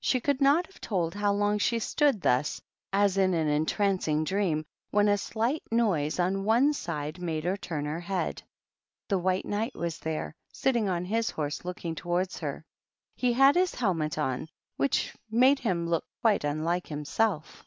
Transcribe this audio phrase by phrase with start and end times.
[0.00, 4.64] She could not have told how long she stood thus as in an entrancing dream,
[4.90, 8.42] when a slight noise on one side made her turn her head.
[9.10, 12.64] The White Knight was there, sitting on his horse looking towards her.
[13.14, 17.62] He had his helmet on, which made him look quite unlike himself.